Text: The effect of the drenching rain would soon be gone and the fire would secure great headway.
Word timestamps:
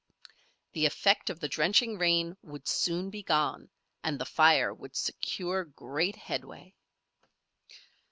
The 0.73 0.87
effect 0.87 1.29
of 1.29 1.39
the 1.39 1.47
drenching 1.47 1.99
rain 1.99 2.35
would 2.41 2.67
soon 2.67 3.11
be 3.11 3.21
gone 3.21 3.69
and 4.03 4.17
the 4.19 4.25
fire 4.25 4.73
would 4.73 4.95
secure 4.95 5.63
great 5.63 6.15
headway. 6.15 6.73